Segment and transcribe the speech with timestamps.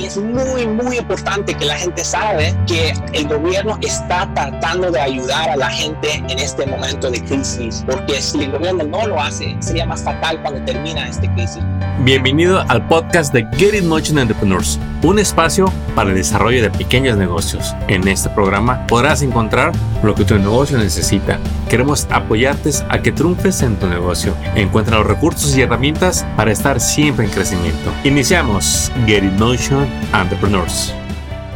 [0.00, 4.98] Y es muy, muy importante que la gente sabe que el gobierno está tratando de
[4.98, 9.20] ayudar a la gente en este momento de crisis, porque si el gobierno no lo
[9.20, 11.62] hace, sería más fatal cuando termina esta crisis.
[12.02, 17.18] Bienvenido al podcast de Get It Motion Entrepreneurs, un espacio para el desarrollo de pequeños
[17.18, 17.74] negocios.
[17.88, 19.72] En este programa podrás encontrar
[20.02, 21.38] lo que tu negocio necesita.
[21.68, 24.34] Queremos apoyarte a que triunfes en tu negocio.
[24.54, 27.92] Encuentra los recursos y herramientas para estar siempre en crecimiento.
[28.04, 30.94] Iniciamos Get It Motion Entrepreneurs.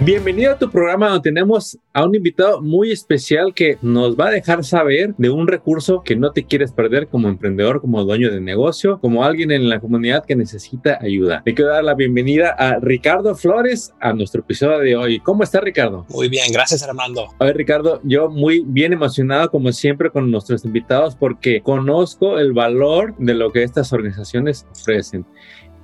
[0.01, 4.31] Bienvenido a tu programa donde tenemos a un invitado muy especial que nos va a
[4.33, 8.41] dejar saber de un recurso que no te quieres perder como emprendedor, como dueño de
[8.41, 11.43] negocio, como alguien en la comunidad que necesita ayuda.
[11.47, 15.21] Le quiero dar la bienvenida a Ricardo Flores a nuestro episodio de hoy.
[15.21, 16.05] ¿Cómo está Ricardo?
[16.11, 17.29] Muy bien, gracias Armando.
[17.39, 22.53] A ver Ricardo, yo muy bien emocionado como siempre con nuestros invitados porque conozco el
[22.53, 25.25] valor de lo que estas organizaciones ofrecen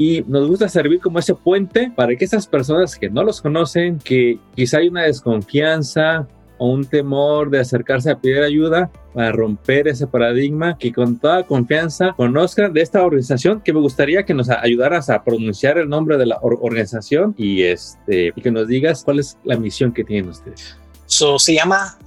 [0.01, 3.99] y nos gusta servir como ese puente para que esas personas que no los conocen,
[3.99, 9.89] que quizá hay una desconfianza o un temor de acercarse a pedir ayuda, para romper
[9.89, 14.49] ese paradigma, que con toda confianza conozcan de esta organización, que me gustaría que nos
[14.49, 19.19] ayudaras a pronunciar el nombre de la organización y, este, y que nos digas cuál
[19.19, 20.79] es la misión que tienen ustedes.
[21.05, 21.99] So, se llama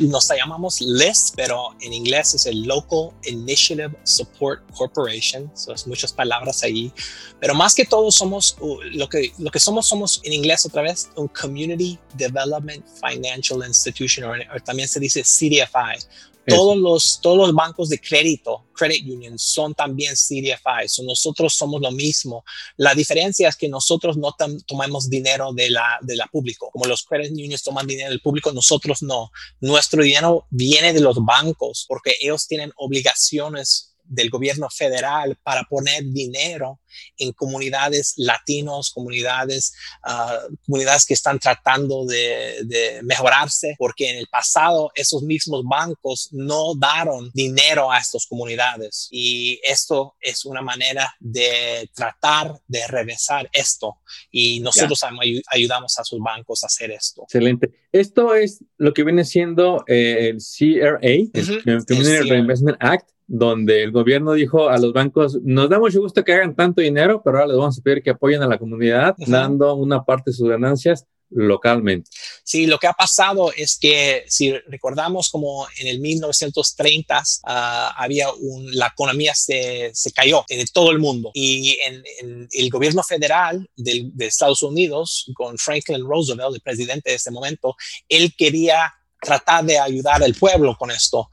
[0.00, 5.50] nos llamamos LIST, pero en inglés es el Local Initiative Support Corporation.
[5.54, 6.92] Son muchas palabras ahí.
[7.40, 8.56] Pero más que todo somos,
[8.92, 14.24] lo que, lo que somos, somos en inglés otra vez, un Community Development Financial Institution,
[14.24, 16.04] o también se dice CDFI,
[16.46, 21.02] todos los, todos los bancos de crédito, credit unions, son también CDFI.
[21.04, 22.44] nosotros somos lo mismo.
[22.76, 24.34] La diferencia es que nosotros no
[24.66, 26.70] tomamos dinero de la, de la público.
[26.72, 29.30] Como los credit unions toman dinero del público, nosotros no.
[29.60, 36.04] Nuestro dinero viene de los bancos porque ellos tienen obligaciones del gobierno federal para poner
[36.04, 36.80] dinero
[37.16, 39.74] en comunidades latinos, comunidades,
[40.04, 46.74] ah, comunidades que están tratando de, mejorarse, porque en el pasado esos mismos bancos no
[46.74, 49.08] daron dinero a estas comunidades.
[49.10, 53.98] Y esto es una manera de tratar de regresar esto.
[54.30, 55.00] Y nosotros
[55.48, 57.22] ayudamos a sus bancos a hacer esto.
[57.22, 57.72] Excelente.
[57.92, 63.90] Esto es lo que viene siendo eh, el CRA, el Community Reinvestment Act donde el
[63.90, 67.48] gobierno dijo a los bancos, nos da mucho gusto que hagan tanto dinero, pero ahora
[67.48, 71.06] les vamos a pedir que apoyen a la comunidad dando una parte de sus ganancias
[71.30, 72.10] localmente.
[72.44, 78.30] Sí, lo que ha pasado es que si recordamos como en el 1930 ah, había
[78.32, 81.30] un, la economía se, se, cayó en todo el mundo.
[81.34, 87.16] Y en, el gobierno federal de, de Estados Unidos con Franklin Roosevelt, el presidente de
[87.16, 87.74] ese momento,
[88.08, 91.30] él quería tratar de ayudar al pueblo con esto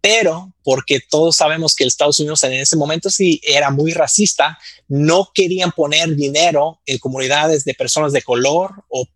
[0.00, 5.30] pero porque todos sabemos que Estados Unidos en ese momento sí era muy racista, no
[5.34, 9.06] querían poner dinero en comunidades de personas de color o,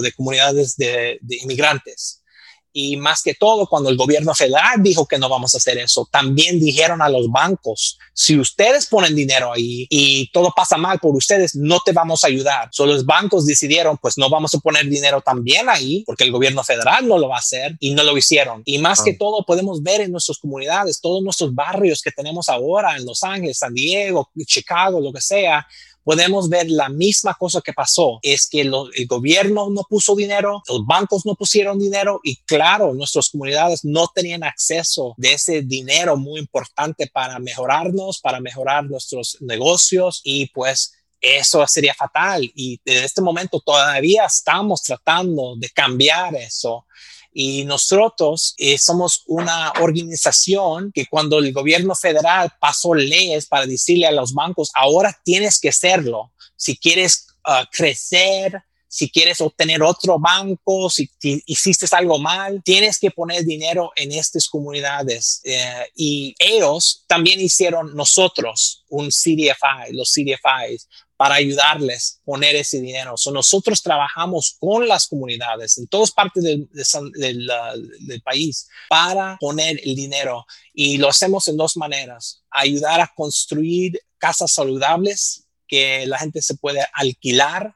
[0.00, 2.19] de comunidades de inmigrantes.
[2.72, 6.08] Y más que todo, cuando el gobierno federal dijo que no vamos a hacer eso,
[6.10, 11.14] también dijeron a los bancos, si ustedes ponen dinero ahí y todo pasa mal por
[11.16, 12.68] ustedes, no te vamos a ayudar.
[12.72, 16.62] Solo los bancos decidieron, pues no vamos a poner dinero también ahí, porque el gobierno
[16.64, 18.62] federal no lo va a hacer y no lo hicieron.
[18.64, 19.16] Y más que ah.
[19.18, 23.58] todo, podemos ver en nuestras comunidades, todos nuestros barrios que tenemos ahora en Los Ángeles,
[23.58, 25.66] San Diego, Chicago, lo que sea,
[26.04, 28.72] podemos ver la misma cosa que pasó, es que el
[29.06, 34.44] gobierno no puso dinero, los bancos no pusieron dinero y claro, nuestras comunidades no tenían
[34.44, 41.66] acceso de ese dinero muy importante para mejorarnos, para mejorar nuestros negocios y pues eso
[41.66, 42.50] sería fatal.
[42.54, 46.86] Y en este momento todavía estamos tratando de cambiar eso
[47.32, 54.06] y nosotros eh, somos una organización que cuando el gobierno federal pasó leyes para decirle
[54.06, 56.32] a los bancos, ahora tienes que hacerlo.
[56.56, 61.08] Si quieres ah, crecer, si quieres obtener otro banco, si,
[61.46, 65.40] hiciste algo mal, tienes que poner dinero en estas comunidades.
[65.44, 70.88] Eh, y ellos también hicieron nosotros un CDFI, los CDFIs,
[71.20, 73.14] para ayudarles a poner ese dinero.
[73.30, 80.46] nosotros trabajamos con las comunidades en todas partes del, del, país para poner el dinero
[80.72, 82.42] y lo hacemos en dos maneras.
[82.50, 87.74] Ayudar a construir casas saludables que la gente se puede alquilar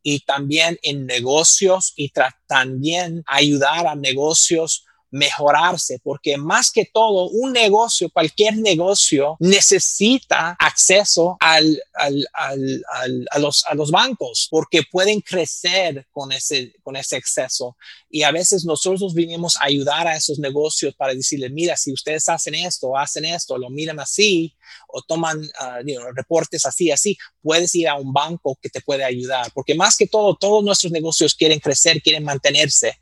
[0.00, 2.12] y también en negocios y
[2.46, 11.36] también ayudar a negocios mejorarse, porque más que todo, un negocio, cualquier negocio necesita acceso
[11.38, 12.84] al, al, al,
[13.30, 17.76] a, los, a los bancos, porque pueden crecer con ese, con ese acceso.
[18.10, 22.28] Y a veces nosotros vinimos a ayudar a esos negocios para decirles, mira, si ustedes
[22.28, 24.56] hacen esto, hacen esto, lo miran así,
[24.88, 29.52] o toman uh, reportes así, así, puedes ir a un banco que te puede ayudar,
[29.54, 32.98] porque más que todo, todos nuestros negocios quieren crecer, quieren mantenerse,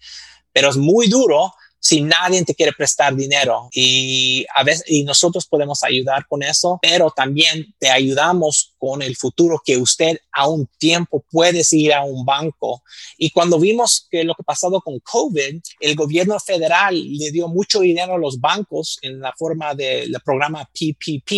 [0.52, 5.46] pero es muy duro si nadie te quiere prestar dinero y a veces y nosotros
[5.46, 10.68] podemos ayudar con eso, pero también te ayudamos con el futuro que usted a un
[10.78, 12.84] tiempo puedes ir a un banco.
[13.18, 17.80] Y cuando vimos que lo que pasado con COVID, el gobierno federal le dio mucho
[17.80, 21.32] dinero a los bancos en la forma del programa PPP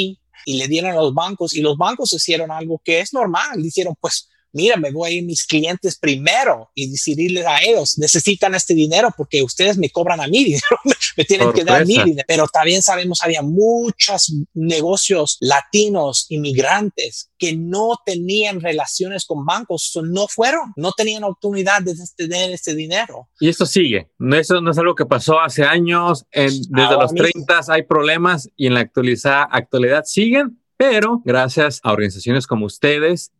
[0.44, 3.96] y le dieron a los bancos y los bancos hicieron algo que es normal, dijeron
[3.98, 8.74] pues mira, me voy a ir mis clientes primero y decidirles a ellos, necesitan este
[8.74, 10.80] dinero porque ustedes me cobran a mí dinero,
[11.16, 12.24] me tienen que dar mi dinero.
[12.26, 20.28] Pero también sabemos, había muchos negocios latinos, inmigrantes, que no tenían relaciones con bancos, no
[20.28, 23.28] fueron, no tenían oportunidad de tener este dinero.
[23.40, 27.44] Y esto sigue, eso no es algo que pasó hace años, en, desde los 30
[27.68, 33.32] hay problemas y en la actualidad, actualidad siguen, pero gracias a organizaciones como ustedes,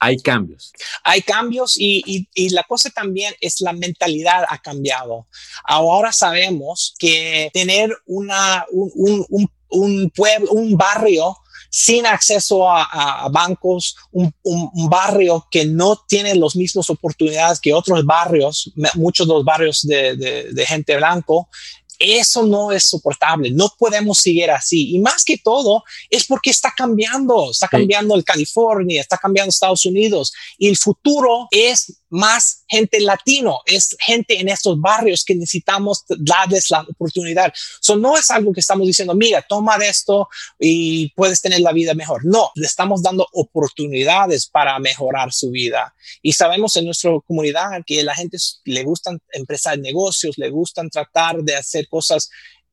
[0.00, 0.72] hay cambios.
[1.04, 5.26] Hay cambios y, la cosa también es la mentalidad ha cambiado.
[5.62, 11.36] Ahora sabemos que tener una, un, pueblo, un barrio
[11.68, 14.32] sin acceso a, bancos, un,
[14.88, 20.16] barrio que no tiene las mismas oportunidades que otros barrios, muchos de los barrios de,
[20.16, 21.48] de gente blanco,
[22.00, 24.94] eso no es soportable, no podemos seguir así.
[24.94, 29.84] Y más que todo es porque está cambiando, está cambiando el California, está cambiando Estados
[29.84, 36.04] Unidos y el futuro es más gente latino, es gente en estos barrios que necesitamos
[36.08, 37.52] darles la oportunidad.
[37.80, 40.28] Eso no es algo que estamos diciendo, mira, toma esto
[40.58, 42.24] y puedes tener la vida mejor.
[42.24, 45.94] No, le estamos dando oportunidades para mejorar su vida.
[46.22, 51.42] Y sabemos en nuestra comunidad que la gente le gustan empezar negocios, le gustan tratar
[51.42, 52.28] de hacer cosas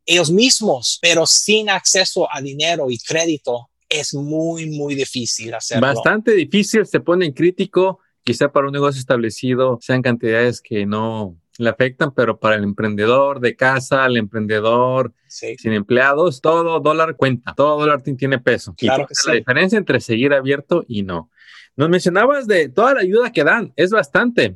[0.05, 5.87] ellos mismos, pero sin acceso a dinero y crédito es muy, muy difícil hacerlo.
[5.87, 11.37] Bastante difícil, se pone en crítico Quizá para un negocio establecido sean cantidades que no
[11.59, 17.53] le afectan, pero para el emprendedor de casa, el emprendedor sin empleados, todo dólar cuenta,
[17.55, 18.75] todo dólar tiene peso.
[18.77, 21.31] Claro La diferencia entre seguir abierto y no.
[21.77, 24.53] Nos mencionabas de toda la ayuda que dan, es bastante.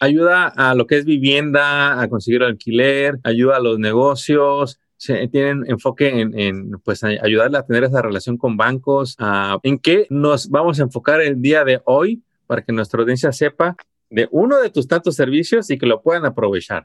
[0.00, 6.20] ayuda a lo que es vivienda, a conseguir alquiler, ayuda a los negocios, tienen enfoque
[6.20, 9.14] en, en, pues ayudarle a tener esa relación con bancos.
[9.62, 13.76] ¿En qué nos vamos a enfocar el día de hoy para que nuestra audiencia sepa
[14.10, 16.82] de uno de tus tantos servicios y que lo puedan aprovechar.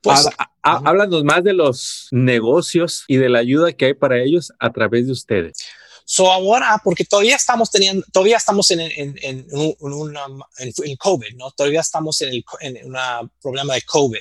[0.00, 0.30] Pues,
[0.62, 5.06] háblanos más de los negocios y de la ayuda que hay para ellos a través
[5.06, 5.68] de ustedes.
[6.12, 10.26] So ahora, porque todavía estamos teniendo, todavía estamos en, en, en, una,
[10.58, 11.52] en, COVID, ¿no?
[11.52, 14.18] Todavía estamos en, en un problema de COVID.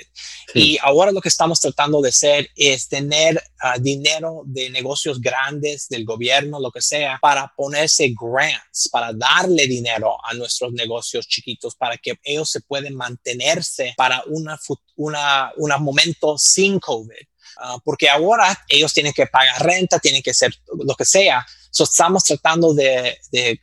[0.54, 5.90] Y ahora lo que estamos tratando de hacer es tener ah, dinero de negocios grandes,
[5.90, 11.74] del gobierno, lo que sea, para ponerse grants, para darle dinero a nuestros negocios chiquitos,
[11.74, 14.60] para que ellos se puedan mantenerse para una,
[14.96, 17.26] una, un momento sin COVID.
[17.58, 20.54] Ah, porque ahora ellos tienen que pagar renta, tienen que hacer
[20.86, 23.18] lo que sea, estamos tratando de,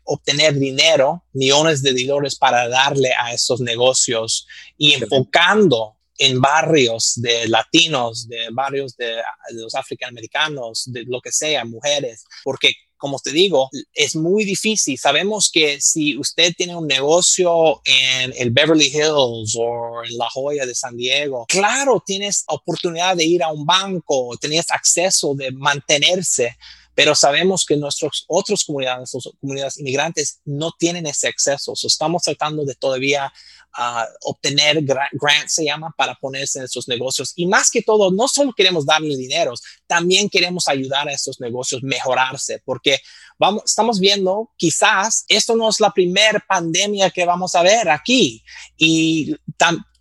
[0.04, 7.48] obtener dinero, millones de dólares para darle a estos negocios y enfocando en barrios de
[7.48, 9.16] latinos, de barrios de,
[9.52, 14.98] los africanos, de lo que sea, mujeres, porque como te digo, es muy difícil.
[14.98, 20.64] Sabemos que si usted tiene un negocio en el Beverly Hills o en La Joya
[20.64, 26.56] de San Diego, claro, tienes oportunidad de ir a un banco, tienes acceso de mantenerse,
[26.96, 31.74] pero sabemos que nuestras otras comunidades, comunidades inmigrantes, no tienen ese acceso.
[31.84, 33.30] estamos tratando de todavía
[33.74, 37.34] ah, obtener grants, se llama, para ponerse en esos negocios.
[37.36, 39.52] Y más que todo, no solo queremos darle dinero,
[39.86, 42.98] también queremos ayudar a esos negocios a mejorarse, porque
[43.38, 48.42] vamos, estamos viendo, quizás esto no es la primera pandemia que vamos a ver aquí.
[48.78, 49.36] Y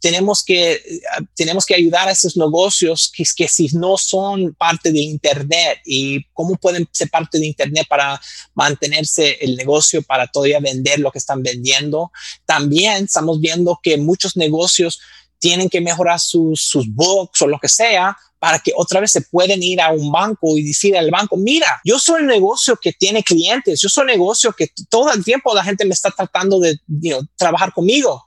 [0.06, 0.84] tenemos que,
[1.34, 6.24] tenemos que ayudar a esos negocios que, que si no son parte de Internet y
[6.32, 8.22] cómo pueden ser parte de Internet para
[8.54, 12.12] mantenerse el negocio, para todavía vender lo que están vendiendo.
[12.46, 15.00] También estamos viendo que muchos negocios
[15.40, 19.22] tienen que mejorar sus, sus books o lo que sea para que otra vez se
[19.22, 22.94] pueden ir a un banco y decir al banco, mira, yo soy un negocio que
[22.94, 26.60] tiene clientes, yo soy un negocio que todo el tiempo la gente me está tratando
[26.60, 26.78] de
[27.38, 28.24] trabajar conmigo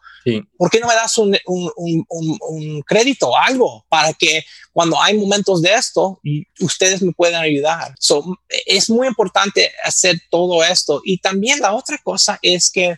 [0.57, 1.71] ¿Por qué no me das un, un,
[2.09, 6.21] un, un, crédito, algo, para que cuando hay momentos de esto,
[6.61, 7.95] ustedes me puedan ayudar?
[7.99, 11.01] So, es muy importante hacer todo esto.
[11.05, 12.97] Y también la otra cosa es que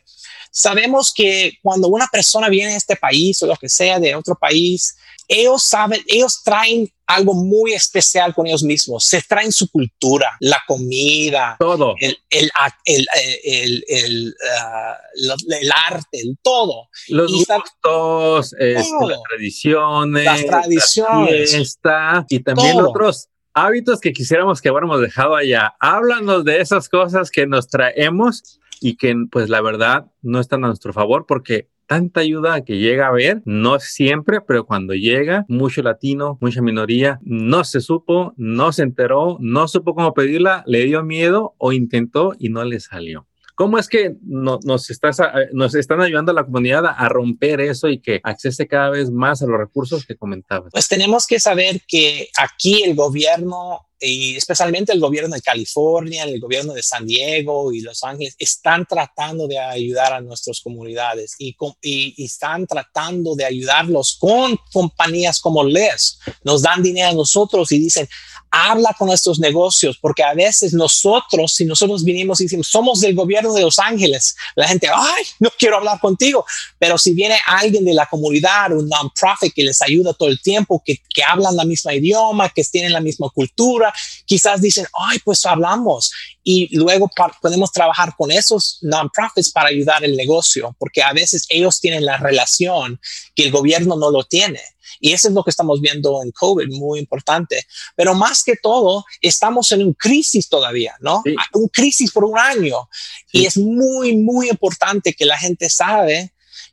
[0.50, 4.35] sabemos que cuando una persona viene a este país o lo que sea de otro
[4.35, 4.97] país,
[5.29, 9.05] ellos saben, ellos traen algo muy especial con ellos mismos.
[9.05, 12.50] Se traen su cultura, la comida, todo, el, el,
[12.85, 13.07] el,
[13.45, 16.88] el, el, uh, el arte, todo.
[17.09, 22.90] Los gustos, este, las tradiciones, las tradiciones, fiesta, y también todo.
[22.90, 25.75] otros hábitos que quisiéramos que hubiéramos dejado allá.
[25.81, 30.69] Háblanos de esas cosas que nos traemos y que pues la verdad no están a
[30.69, 35.83] nuestro favor porque tanta ayuda que llega a ver, no siempre, pero cuando llega, mucho
[35.83, 41.03] latino, mucha minoría, no se supo, no se enteró, no supo cómo pedirla, le dio
[41.03, 43.27] miedo o intentó y no le salió.
[43.57, 48.21] ¿Cómo es que no, nos, están ayudando a la comunidad a romper eso y que
[48.23, 50.71] accese cada vez más a los recursos que comentabas?
[50.73, 56.40] Pues tenemos que saber que aquí el gobierno y especialmente el gobierno de California, el
[56.40, 61.57] gobierno de San Diego y Los Ángeles están tratando de ayudar a nuestras comunidades y,
[61.83, 66.19] y, y, están tratando de ayudarlos con compañías como Les.
[66.45, 68.09] Nos dan dinero a nosotros y dicen,
[68.50, 73.14] habla con nuestros negocios, porque a veces nosotros, si nosotros vinimos y decimos, somos del
[73.14, 76.45] gobierno de Los Ángeles, la gente, ay, no quiero hablar contigo,
[76.78, 80.83] pero si viene alguien de la comunidad, un non-profit que les ayuda todo el tiempo,
[80.85, 83.92] que, que hablan la misma idioma, que tienen la misma cultura,
[84.25, 86.12] quizás dicen, ay, pues hablamos
[86.43, 87.11] y luego
[87.43, 92.17] podemos trabajar con esos non-profits para ayudar el negocio, porque a veces ellos tienen la
[92.17, 93.01] relación
[93.35, 94.61] que el gobierno no lo tiene.
[94.99, 97.67] Y eso es lo que estamos viendo en COVID, muy importante.
[97.97, 101.23] Pero más que todo, estamos en un crisis todavía, ¿no?
[101.25, 101.35] Sí.
[101.55, 102.89] Un crisis por un año.
[103.31, 103.41] Sí.
[103.41, 106.33] Y es muy, muy importante que la gente sabe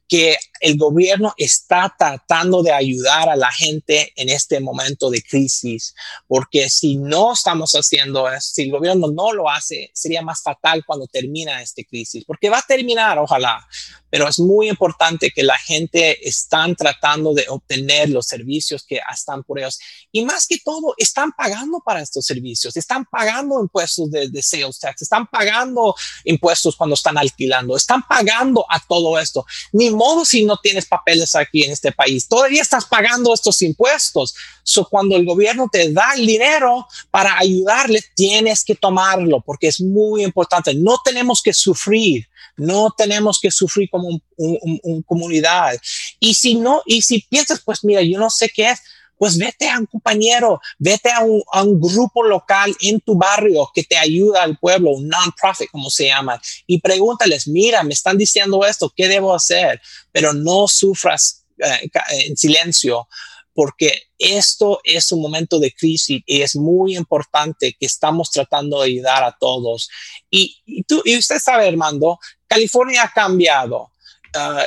[0.09, 5.93] que el gobierno está tratando de ayudar a la gente en este momento de crisis,
[6.27, 10.83] porque si no estamos haciendo eso, si el gobierno no lo hace, sería más fatal
[10.85, 13.67] cuando termina esta crisis, porque va a terminar, ojalá,
[14.09, 19.43] pero es muy importante que la gente están tratando de obtener los servicios que están
[19.43, 19.79] por ellos.
[20.11, 24.79] Y más que todo, están pagando para estos servicios, están pagando impuestos de, de sales
[24.79, 29.45] tax, están pagando impuestos cuando están alquilando, están pagando a todo esto.
[29.73, 34.33] Ni modo si no tienes papeles aquí en este país, todavía estás pagando estos impuestos.
[34.63, 39.79] So, cuando el gobierno te da el dinero para ayudarle, tienes que tomarlo porque es
[39.79, 40.73] muy importante.
[40.73, 42.27] No tenemos que sufrir
[42.57, 45.79] no tenemos que sufrir como un, un, un, comunidad.
[46.19, 48.79] Y si no, y si piensas, pues mira, yo no sé qué es,
[49.17, 53.97] pues vete a un compañero, vete a un, grupo local en tu barrio que te
[53.97, 58.91] ayuda al pueblo, un non-profit como se llama, y pregúntales, mira, me están diciendo esto,
[58.95, 59.81] ¿qué debo hacer?
[60.11, 61.89] Pero no sufras eh,
[62.25, 63.07] en silencio
[63.53, 68.85] porque esto es un momento de crisis y es muy importante que estamos tratando de
[68.85, 69.89] ayudar a todos.
[70.29, 73.89] Y, y tú, y usted sabe, Armando, California ha cambiado.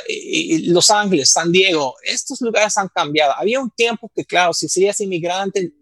[0.07, 3.33] Y Los Ángeles, San Diego, estos lugares han cambiado.
[3.37, 5.73] Había un tiempo que, claro, si serías inmigrante,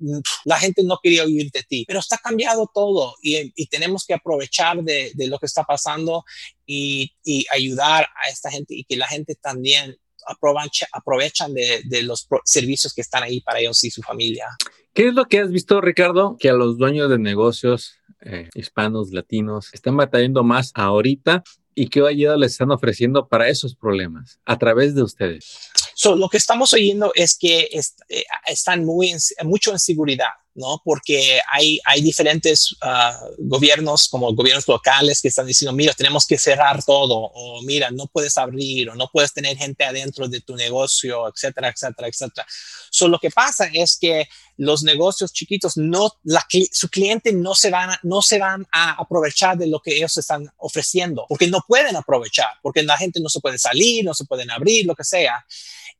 [0.45, 4.81] la gente no quería oír de ti, pero está cambiado todo y, tenemos que aprovechar
[4.83, 6.23] de, lo que está pasando
[6.65, 7.11] y,
[7.53, 9.95] ayudar a esta gente y que la gente también
[10.25, 14.47] aprovecha, aprovechan de, de, los servicios que están ahí para ellos y su familia.
[14.93, 19.13] ¿Qué es lo que has visto, Ricardo, que a los dueños de negocios eh, hispanos,
[19.13, 21.43] latinos, están batallando más ahorita
[21.79, 25.69] y qué ayuda les están ofreciendo para esos problemas a través de ustedes?
[25.95, 30.31] So, lo que estamos oyendo es que eh, están muy en, mucho en seguridad.
[30.55, 30.81] ¿No?
[30.83, 36.37] Porque hay, hay diferentes uh, gobiernos, como gobiernos locales, que están diciendo, mira, tenemos que
[36.37, 40.55] cerrar todo, o mira, no puedes abrir, o no puedes tener gente adentro de tu
[40.55, 42.47] negocio, etcétera, etcétera, etcétera.
[42.91, 44.27] So, lo que pasa es que
[44.57, 48.91] los negocios chiquitos, no, la, su cliente no se, van a, no se van a
[48.91, 53.29] aprovechar de lo que ellos están ofreciendo, porque no pueden aprovechar, porque la gente no
[53.29, 55.45] se puede salir, no se pueden abrir, lo que sea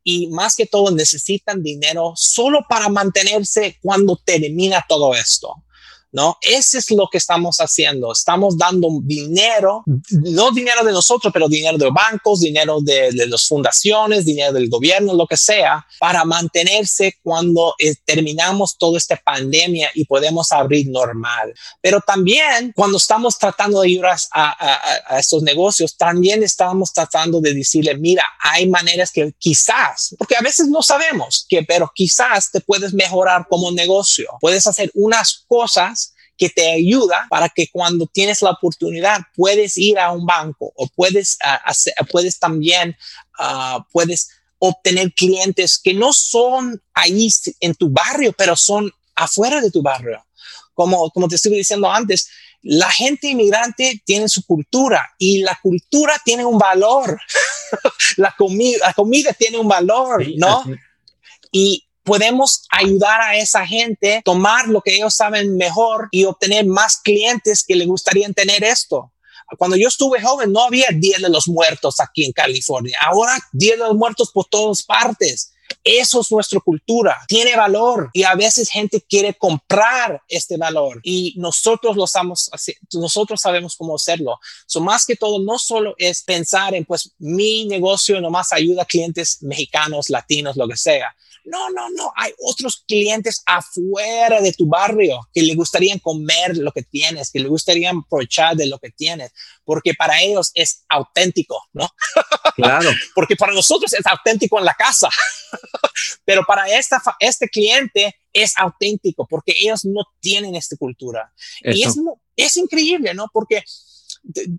[0.03, 5.53] y más que todo necesitan dinero solo para mantenerse cuando termina todo esto.
[6.11, 6.37] ¿No?
[6.41, 8.11] Ese es lo que estamos haciendo.
[8.11, 13.47] Estamos dando dinero, no dinero de nosotros, pero dinero de bancos, dinero de, de las
[13.47, 19.89] fundaciones, dinero del gobierno, lo que sea, para mantenerse cuando eh, terminamos toda esta pandemia
[19.93, 21.53] y podemos abrir normal.
[21.81, 27.41] Pero también cuando estamos tratando de ayudar a, a, a estos negocios, también estamos tratando
[27.41, 32.51] de decirle, mira, hay maneras que quizás, porque a veces no sabemos que, pero quizás
[32.51, 34.27] te puedes mejorar como negocio.
[34.39, 35.98] Puedes hacer unas cosas
[36.39, 40.87] que te ayuda para que cuando tienes la oportunidad puedes ir a un banco o
[40.87, 42.95] puedes, hacer, puedes también,
[43.37, 47.29] uh, puedes obtener clientes que no son ahí
[47.59, 50.25] en tu barrio, pero son afuera de tu barrio.
[50.73, 52.29] Como, como te estuve diciendo antes,
[52.61, 57.19] la gente inmigrante tiene su cultura y la cultura tiene un valor.
[58.15, 60.63] la, comida, la comida tiene un valor, ¿no?
[61.51, 66.97] Y podemos ayudar a esa gente tomar lo que ellos saben mejor y obtener más
[66.97, 69.13] clientes que le gustarían tener esto.
[69.59, 72.97] Cuando yo estuve joven no había Día de los Muertos aquí en California.
[73.03, 75.53] Ahora Día de los Muertos por todas partes.
[75.83, 81.35] Eso es nuestra cultura, tiene valor y a veces gente quiere comprar este valor y
[81.37, 82.49] nosotros lo estamos
[82.93, 84.39] nosotros sabemos cómo hacerlo.
[84.65, 88.85] So, más que todo, no solo es pensar en pues mi negocio nomás ayuda a
[88.85, 91.15] clientes mexicanos, latinos, lo que sea.
[91.49, 96.71] No, no, no, hay otros clientes afuera de tu barrio que le gustarían comer lo
[96.71, 99.31] que tienes, que le gustarían aprovechar de lo que tienes,
[99.63, 101.89] porque para ellos es auténtico, ¿no?
[102.55, 102.89] Claro.
[103.15, 105.09] porque para nosotros es auténtico en la casa,
[106.25, 111.33] pero para esta, este cliente es auténtico porque ellos no tienen esta cultura.
[111.63, 111.95] Y es,
[112.35, 113.27] es increíble, ¿no?
[113.33, 113.63] Porque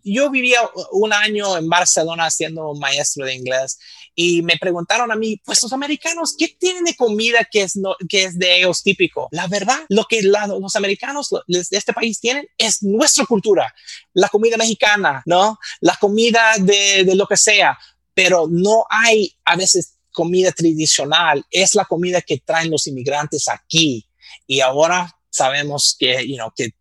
[0.03, 0.61] yo vivía
[0.93, 3.79] un año en Barcelona siendo maestro de inglés
[4.15, 8.25] y me preguntaron a mí, pues los americanos, ¿qué tienen de comida que es, que
[8.25, 9.29] es de ellos típico?
[9.31, 13.75] La verdad, lo que los americanos de este país tienen es nuestra cultura,
[14.13, 15.59] la comida mexicana, ¿no?
[15.81, 17.79] La comida de, de lo que sea,
[18.15, 24.07] pero no hay a veces comida tradicional, es la comida que traen los inmigrantes aquí.
[24.47, 26.75] Y ahora sabemos que, you know, que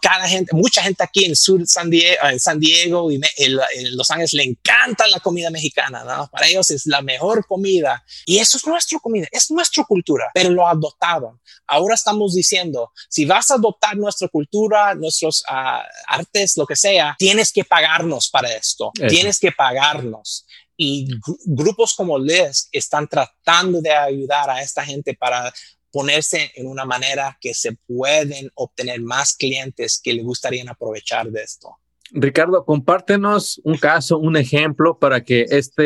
[0.00, 4.10] cada gente, mucha gente aquí en sur San Diego, en San Diego y en, Los
[4.10, 6.28] Ángeles le encanta la comida mexicana, ¿no?
[6.30, 10.50] Para ellos es la mejor comida y eso es nuestra comida, es nuestra cultura, pero
[10.50, 11.40] lo adoptaron.
[11.66, 17.16] Ahora estamos diciendo, si vas a adoptar nuestra cultura, nuestros uh, artes, lo que sea,
[17.18, 20.46] tienes que pagarnos para esto, tienes que pagarnos
[20.76, 21.08] y
[21.46, 25.52] grupos como Les están tratando de ayudar a esta gente para
[25.96, 31.42] ponerse en una manera que se pueden obtener más clientes que le gustarían aprovechar de
[31.42, 31.78] esto.
[32.12, 35.82] Ricardo, compártenos un caso, un ejemplo para que esta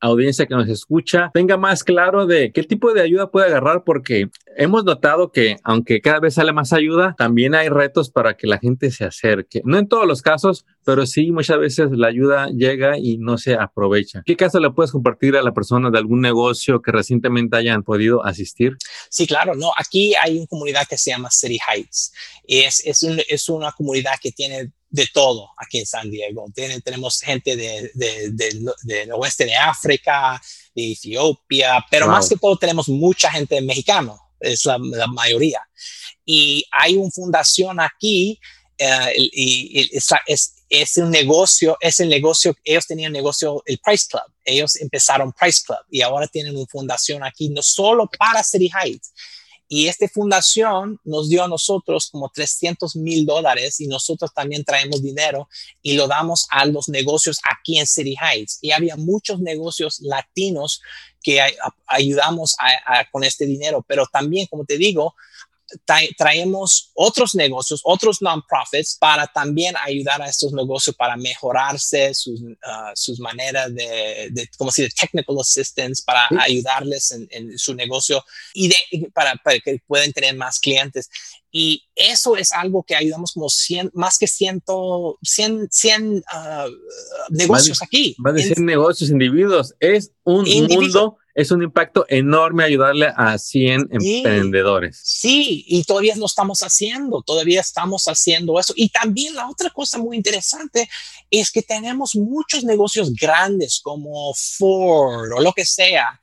[0.00, 4.28] audiencia que nos escucha tenga más claro de qué tipo de ayuda puede agarrar, porque
[4.56, 8.58] hemos notado que aunque cada vez sale más ayuda, también hay retos para que la
[8.58, 9.62] gente se acerque.
[9.64, 13.54] No en todos los casos, pero sí muchas veces la ayuda llega y no se
[13.54, 14.22] aprovecha.
[14.24, 18.24] ¿Qué caso le puedes compartir a la persona de algún negocio que recientemente hayan podido
[18.24, 18.76] asistir?
[19.10, 19.72] Sí, claro, no.
[19.76, 22.12] Aquí hay una comunidad que se llama City Heights.
[22.46, 26.46] Es, es, es una comunidad que tiene de todo aquí en San Diego.
[26.54, 30.40] tenemos gente de, del oeste de África,
[30.72, 34.78] de Etiopía, pero más que todo tenemos mucha gente mexicana, es la,
[35.08, 35.60] mayoría.
[36.24, 38.38] Y hay una fundación aquí
[38.78, 39.90] eh, y,
[40.28, 45.32] es, es, un negocio, es el negocio, ellos tenían negocio, el Price Club, ellos empezaron
[45.32, 49.12] Price Club y ahora tienen una fundación aquí, no solo para City Heights,
[49.68, 55.02] y esta fundación nos dio a nosotros como 300 mil dólares y nosotros también traemos
[55.02, 55.48] dinero
[55.82, 58.58] y lo damos a los negocios aquí en City Heights.
[58.60, 60.80] Y había muchos negocios latinos
[61.22, 61.40] que
[61.86, 62.54] ayudamos
[63.10, 65.14] con este dinero, pero también, como te digo,
[66.16, 72.92] traemos otros negocios, otros non-profits para también ayudar a estos negocios para mejorarse sus, uh,
[72.94, 78.68] sus maneras de, de, como si de technical assistance, para ayudarles en, su negocio y
[78.68, 81.08] de, para, para, que puedan tener más clientes.
[81.50, 84.64] Y eso es algo que ayudamos como 100, más que 100,
[85.22, 86.24] 100, 100
[87.30, 88.16] negocios aquí.
[88.24, 89.72] Va a decir negocios, individuos.
[89.78, 95.00] Es un mundo es un impacto enorme ayudarle a 100 emprendedores.
[95.02, 98.72] Sí, y todavía lo estamos haciendo, todavía estamos haciendo eso.
[98.76, 100.88] Y también la otra cosa muy interesante
[101.30, 106.20] es que tenemos muchos negocios grandes como Ford o lo que sea,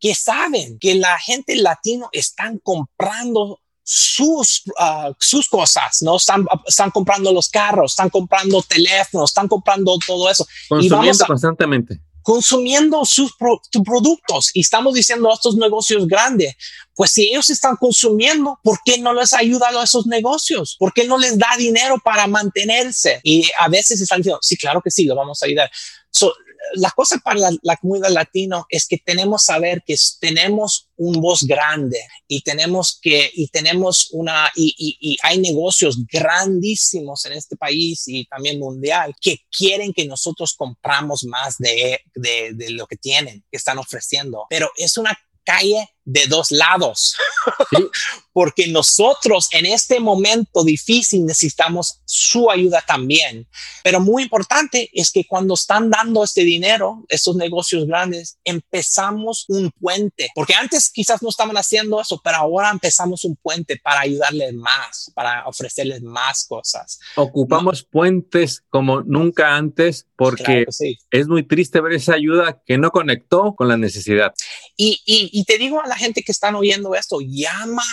[0.00, 6.16] que saben que la gente latino están comprando sus, ah, sus cosas, ¿no?
[6.16, 10.46] Están, están comprando los carros, están comprando teléfonos, están comprando todo eso.
[10.70, 16.54] Consumiendo constantemente consumiendo sus productos y estamos diciendo a estos negocios grandes,
[16.94, 20.74] pues si ellos están consumiendo, ¿por qué no les ayuda a esos negocios?
[20.78, 23.20] ¿Por qué no les da dinero para mantenerse?
[23.22, 25.70] Y a veces están diciendo, sí, claro que sí, lo vamos a ayudar
[26.74, 31.98] la cosa para la, comunidad latino es que tenemos saber que tenemos un voz grande
[32.26, 38.58] y tenemos que, y tenemos una, y, hay negocios grandísimos en este país y también
[38.58, 44.46] mundial que quieren que nosotros compramos más de, de lo que tienen, que están ofreciendo.
[44.48, 47.16] Pero es una calle de dos lados,
[48.32, 53.48] porque nosotros en este momento difícil necesitamos su ayuda también.
[53.82, 59.70] Pero muy importante es que cuando están dando este dinero, estos negocios grandes, empezamos un
[59.70, 64.52] puente, porque antes quizás no estaban haciendo eso, pero ahora empezamos un puente para ayudarles
[64.54, 66.98] más, para ofrecerles más cosas.
[67.16, 70.66] Ocupamos puentes como nunca antes porque
[71.10, 74.32] es muy triste ver esa ayuda que no conectó con la necesidad.
[74.76, 77.84] Y, y, te digo a la gente que están oyendo esto, llama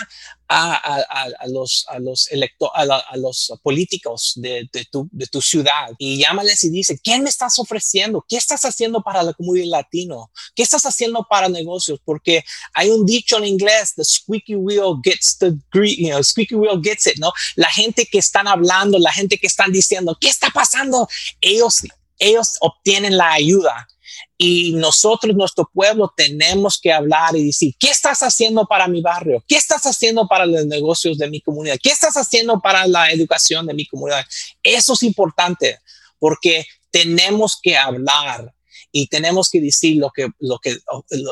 [0.48, 1.86] a, los,
[2.30, 7.18] electo, a, los políticos de, de, tu, de, tu, ciudad y llámales y dice, ¿qué
[7.18, 8.24] me estás ofreciendo?
[8.28, 10.30] ¿Qué estás haciendo para la comunidad latino?
[10.54, 12.00] ¿Qué estás haciendo para negocios?
[12.04, 16.80] Porque hay un dicho en inglés, the squeaky wheel gets the, you know, squeaky wheel
[16.82, 17.32] gets it, ¿no?
[17.56, 21.08] La gente que están hablando, la gente que están diciendo, ¿qué está pasando?
[21.40, 21.82] Ellos
[22.18, 23.88] ellos obtienen la ayuda
[24.36, 29.44] y nosotros, nuestro pueblo, tenemos que hablar y decir, ¿qué estás haciendo para mi barrio?
[29.46, 31.78] ¿Qué estás haciendo para los negocios de mi comunidad?
[31.82, 34.24] ¿Qué estás haciendo para la educación de mi comunidad?
[34.62, 35.78] Eso es importante
[36.18, 38.52] porque tenemos que hablar
[38.92, 40.76] y tenemos que decir lo que, lo que,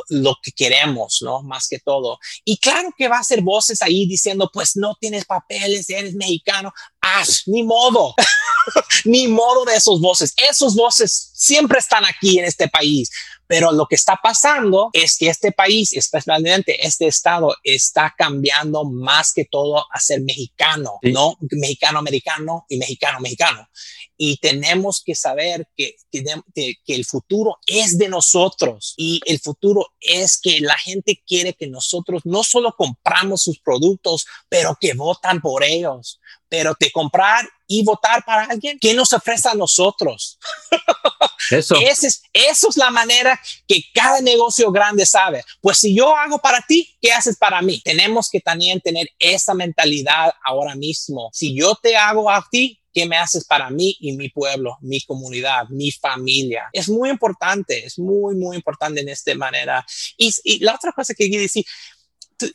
[0.08, 1.42] lo, que queremos, ¿no?
[1.42, 2.18] Más que todo.
[2.44, 6.72] Y claro que va a ser voces ahí diciendo, pues no tienes papeles, eres mexicano.
[7.02, 8.14] Ah, ni modo,
[9.04, 10.32] ni modo de esos voces.
[10.48, 13.10] Esos voces siempre están aquí en este país.
[13.50, 19.32] Pero lo que está pasando es que este país, especialmente este estado, está cambiando más
[19.32, 21.36] que todo a ser mexicano, ¿no?
[21.50, 23.68] Mexicano-americano y mexicano-mexicano.
[24.16, 26.22] Y tenemos que saber que, que,
[26.54, 31.66] que, el futuro es de nosotros y el futuro es que la gente quiere que
[31.66, 37.84] nosotros no solo compramos sus productos, pero que votan por ellos pero de comprar y
[37.84, 40.38] votar para alguien, ¿qué nos ofrece a nosotros?
[41.50, 41.76] Eso.
[41.76, 45.42] es, eso es la manera que cada negocio grande sabe.
[45.60, 47.80] Pues si yo hago para ti, ¿qué haces para mí?
[47.80, 51.28] Tenemos que también tener esa mentalidad ahora mismo.
[51.32, 55.00] Si yo te hago a ti, ¿Qué me haces para mí y mi pueblo, mi
[55.02, 56.68] comunidad, mi familia?
[56.72, 59.86] Es muy importante, es muy, muy importante en esta manera.
[60.16, 61.64] Y, y la otra cosa que quiero decir,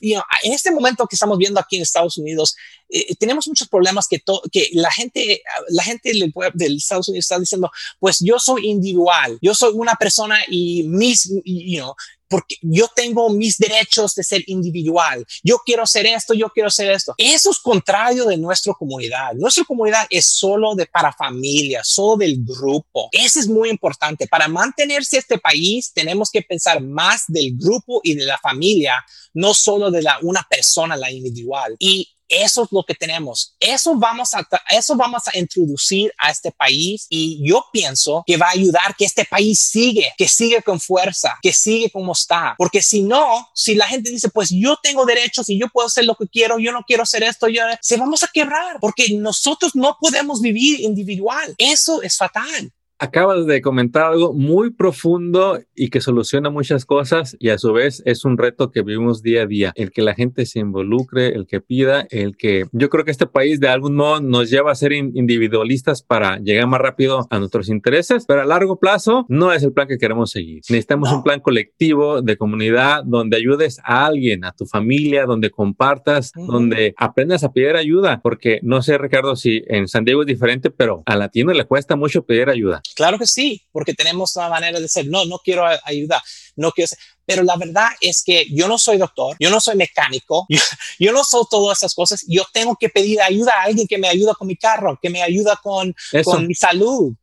[0.02, 2.56] en este momento que estamos viendo aquí en Estados Unidos,
[2.89, 4.21] eh, tenemos muchos problemas que,
[4.52, 9.38] que la gente, la gente del, del, Estados Unidos está diciendo, pues yo soy individual,
[9.41, 11.95] yo soy una persona y mis, you know,
[12.36, 15.26] porque yo tengo mis derechos de ser individual.
[15.41, 17.15] Yo quiero hacer esto, yo quiero hacer esto.
[17.17, 19.32] Eso es contrario de nuestra comunidad.
[19.36, 23.08] Nuestra comunidad es solo de para familia, solo del grupo.
[23.13, 24.28] Eso es muy importante.
[24.28, 29.02] Para mantenerse este país, tenemos que pensar más del grupo y de la familia,
[29.34, 31.78] no solo de la una persona, la individual.
[31.80, 33.56] Y eso es lo que tenemos.
[33.60, 38.48] Eso vamos a, eso vamos a introducir a este país y yo pienso que va
[38.48, 42.56] a ayudar que este país sigue, que sigue con fuerza, que sigue como está.
[42.58, 46.06] Porque si no, si la gente dice, pues yo tengo derechos y yo puedo hacer
[46.06, 49.76] lo que quiero, yo no quiero hacer esto, yo, se vamos a quebrar porque nosotros
[49.76, 51.56] no podemos vivir individual.
[51.58, 57.49] Eso es fatal acabas de comentar algo muy profundo y que soluciona muchas cosas y
[57.49, 59.73] a su vez es un reto que vivimos día a día.
[59.75, 63.27] El que la gente se involucre, el que pida, el que yo creo que este
[63.27, 67.69] país de algún modo nos lleva a ser individualistas para llegar más rápido a nuestros
[67.69, 70.62] intereses, pero a largo plazo no es el plan que queremos seguir.
[70.69, 76.31] Necesitamos un plan colectivo de comunidad donde ayudes a alguien, a tu familia, donde compartas,
[76.36, 80.69] donde aprendas a pedir ayuda, porque no sé Ricardo si en San Diego es diferente,
[80.69, 82.81] pero a latino le cuesta mucho pedir ayuda.
[82.95, 86.21] Claro que sí, porque tenemos una manera de ser, no, no quiero ayudar,
[86.56, 87.00] no quiero ser.
[87.26, 90.45] Pero la verdad es que yo no soy doctor, yo no soy mecánico,
[91.00, 92.24] yo, no soy todas esas cosas.
[92.28, 95.21] Yo tengo que pedir ayuda a alguien que me ayuda con mi carro, que me
[95.21, 97.13] ayuda con, con mi salud.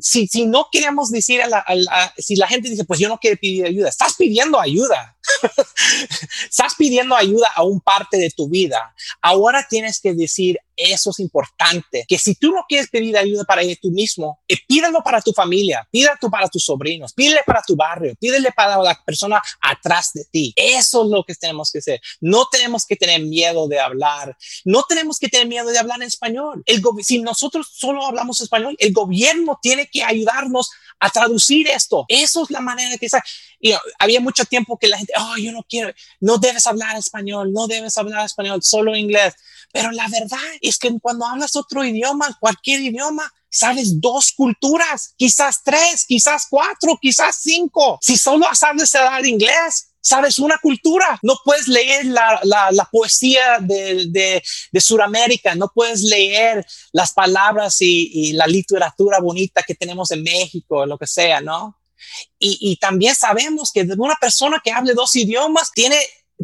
[0.00, 1.64] Si, si no queremos decir a la,
[2.18, 5.16] si la gente dice, pues yo no quiero pedir ayuda, estás pidiendo ayuda.
[6.50, 8.94] estás pidiendo ayuda a un parte de tu vida.
[9.20, 13.62] Ahora tienes que decir, eso es importante, que si tú no quieres pedir ayuda para
[13.80, 18.14] tú mismo, eh, pídelo para tu familia, pídelo para tus sobrinos, pídele para tu barrio,
[18.20, 20.52] pídele para la persona atrás de ti.
[20.54, 22.00] Eso es lo que tenemos que hacer.
[22.20, 26.06] No tenemos que tener miedo de hablar, no tenemos que tener miedo de hablar en
[26.06, 26.62] español.
[26.64, 30.70] El si nosotros solo hablamos español, el gobierno tiene que ayudarnos
[31.00, 32.04] a traducir esto.
[32.08, 33.22] Eso es la manera que está.
[33.60, 37.52] Y había mucho tiempo que la gente, oh, yo no quiero, no debes hablar español,
[37.52, 39.34] no debes hablar español, solo inglés.
[39.72, 45.62] Pero la verdad es que cuando hablas otro idioma, cualquier idioma, sabes dos culturas, quizás
[45.62, 47.98] tres, quizás cuatro, quizás cinco.
[48.02, 51.18] Si solo sabes hablar inglés, sabes una cultura.
[51.22, 57.80] No puedes leer la, la, poesía de, de, de, Sudamérica, no puedes leer las palabras
[57.80, 61.78] y, y, la literatura bonita que tenemos en México, lo que sea, ¿no?
[62.38, 65.98] Y, y también sabemos que una persona que hable dos idiomas tiene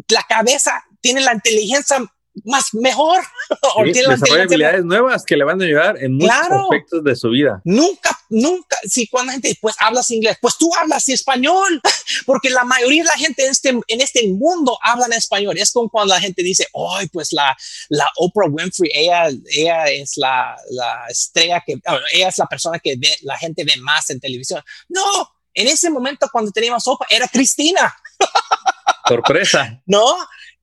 [0.09, 1.97] la cabeza tiene la inteligencia
[2.43, 3.23] más mejor.
[3.85, 7.61] Sí, desarrolla habilidades nuevas que le van a ayudar en muchos aspectos de su vida.
[7.65, 11.81] Nunca, nunca, si cuando la gente pues hablas inglés, pues tú hablas español,
[12.25, 15.57] porque la mayoría de la gente en este, en este mundo habla en español.
[15.57, 17.55] Es como cuando la gente dice, ay, pues la,
[17.89, 21.73] la Oprah Winfrey, ella, ella es la, la estrella que,
[22.13, 24.63] ella es la persona que ve, la gente ve más en televisión.
[24.89, 27.95] No, en ese momento cuando teníamos Oprah era Cristina.
[29.07, 29.81] Sorpresa.
[29.85, 30.15] no,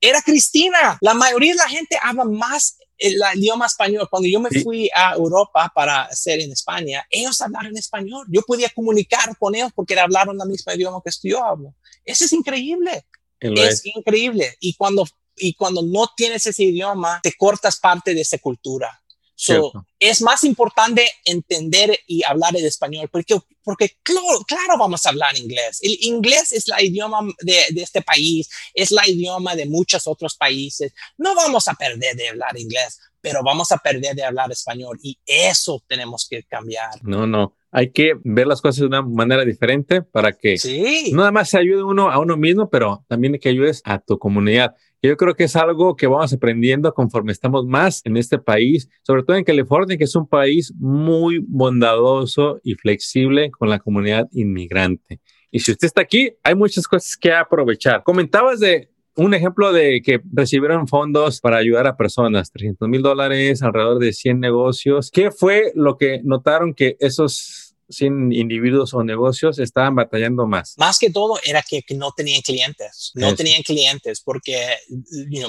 [0.03, 0.97] era Cristina.
[0.99, 4.07] La mayoría de la gente habla más el, idioma español.
[4.09, 8.25] Cuando yo me fui a Europa para hacer en España, ellos hablaron español.
[8.29, 11.73] Yo podía comunicar con ellos porque hablaron la misma idioma que yo hablo.
[12.03, 13.05] Eso es increíble.
[13.39, 14.55] Es, increíble.
[14.59, 15.05] Y cuando,
[15.37, 19.01] y cuando no tienes ese idioma, te cortas parte de esa cultura.
[19.45, 25.09] So, es más importante entender y hablar el español porque, porque claro, claro, vamos a
[25.09, 25.79] hablar inglés.
[25.81, 30.37] El inglés es la idioma de, de, este país, es la idioma de muchos otros
[30.37, 30.93] países.
[31.17, 35.17] No vamos a perder de hablar inglés, pero vamos a perder de hablar español y
[35.25, 37.03] eso tenemos que cambiar.
[37.03, 37.53] No, no.
[37.69, 41.11] Hay que ver las cosas de una manera diferente para que sí.
[41.11, 44.17] no nada más se ayude uno a uno mismo, pero también que ayudes a tu
[44.17, 44.75] comunidad.
[45.05, 49.23] Yo creo que es algo que vamos aprendiendo conforme estamos más en este país, sobre
[49.23, 55.19] todo en California, que es un país muy bondadoso y flexible con la comunidad inmigrante.
[55.51, 58.01] Y si usted está aquí, hay muchas cosas que aprovechar.
[58.03, 63.61] Comentabas de un ejemplo de que recibieron fondos para ayudar a personas, 300 mil dólares,
[63.61, 65.11] alrededor de 100 negocios.
[65.11, 70.75] ¿Qué fue lo que notaron que esos sin individuos o negocios estaban batallando más?
[70.77, 74.77] Más que todo era que, no tenían clientes, no tenían clientes porque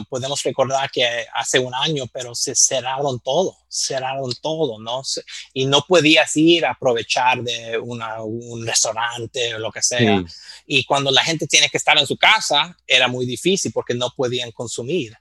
[0.09, 5.03] podemos recordar que hace un año, pero se cerraron todo, cerraron todo, ¿no?
[5.53, 10.25] Y no podías ir a aprovechar de un restaurante o lo que sea.
[10.67, 14.11] Y cuando la gente tiene que estar en su casa, era muy difícil porque no
[14.17, 15.17] podían consumir.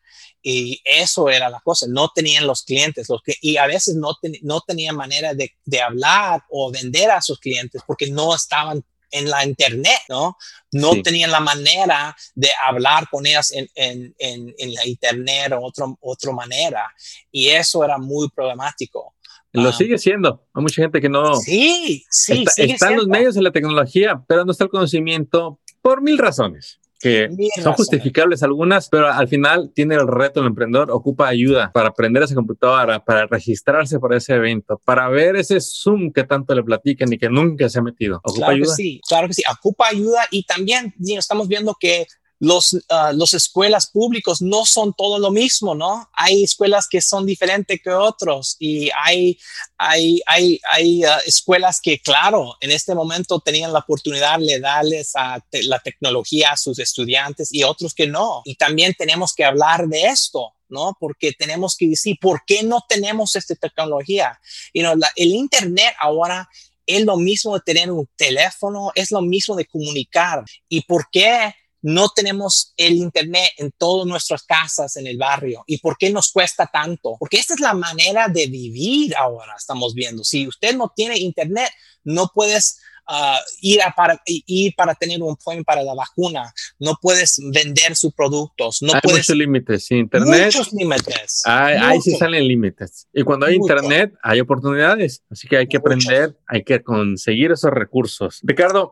[0.45, 4.17] Y eso era la cosa, no tenían los clientes los que, y a veces no,
[4.41, 9.29] no tenían manera de, de, hablar o vender a sus clientes porque no estaban en
[9.29, 10.35] la internet, ¿no?
[10.73, 14.13] No tenían la manera de hablar con ellas en, en,
[14.57, 16.91] en, la internet o otro, otra manera.
[17.31, 19.15] Y eso era muy problemático.
[19.53, 20.45] Lo ah, sigue siendo.
[20.53, 21.35] Hay mucha gente que no.
[21.35, 22.43] Sí, sí.
[22.43, 26.79] Está, están los medios de la tecnología, pero no está el conocimiento por mil razones
[27.03, 27.29] que
[27.61, 32.23] son justificables algunas, pero al final tiene el reto el emprendedor, ocupa ayuda para aprender
[32.23, 37.11] esa computadora, para registrarse para ese evento, para ver ese Zoom que tanto le platican
[37.11, 38.21] y que nunca se ha metido.
[38.23, 38.75] ¿Ocupa claro ayuda?
[38.77, 42.05] Que sí, claro que sí, ocupa ayuda y también estamos viendo que
[42.43, 46.09] los, uh, los escuelas públicos no son todo lo mismo, ¿no?
[46.11, 49.39] Hay escuelas que son diferentes que otros y hay,
[49.77, 55.15] hay, hay, hay uh, escuelas que, claro, en este momento tenían la oportunidad de darles
[55.15, 58.41] a la tecnología a sus estudiantes y otros que no.
[58.43, 60.51] Y también tenemos que hablar de esto.
[60.67, 60.97] ¿no?
[60.99, 64.39] Porque tenemos que decir, ¿por qué no tenemos esta tecnología?
[64.73, 66.49] You know, la, el Internet ahora
[66.87, 70.43] es lo mismo de tener un teléfono, es lo mismo de comunicar.
[70.67, 71.53] ¿Y por qué
[71.83, 75.63] no tenemos el Internet en todas nuestras casas en el barrio.
[75.67, 77.17] ¿Y por qué nos cuesta tanto?
[77.19, 80.23] Porque esta es la manera de vivir ahora, estamos viendo.
[80.23, 81.69] Si usted no tiene Internet,
[82.05, 86.97] no puedes uh, ir, a para, ir para tener un point para la vacuna, no
[87.01, 88.81] puedes vender sus productos.
[88.81, 89.91] No hay puedes, muchos límites.
[89.91, 90.45] Internet.
[90.45, 91.41] Muchos límites.
[91.45, 93.07] Ahí sí salen límites.
[93.13, 95.21] Y cuando hay Internet, hay oportunidades.
[95.29, 98.39] Así que hay que aprender, hay que conseguir esos recursos.
[98.41, 98.89] Ricardo,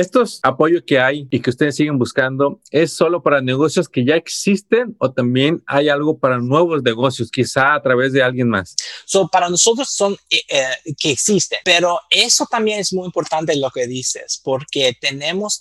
[0.00, 4.16] estos apoyos que hay y que ustedes siguen buscando, ¿es solo para negocios que ya
[4.16, 8.76] existen o también hay algo para nuevos negocios, quizá a través de alguien más?
[9.04, 13.70] So, para nosotros son eh, eh, que existen, pero eso también es muy importante lo
[13.70, 15.60] que dices, porque tenemos